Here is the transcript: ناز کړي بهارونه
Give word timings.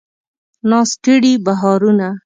ناز 0.69 0.89
کړي 1.05 1.33
بهارونه 1.45 2.07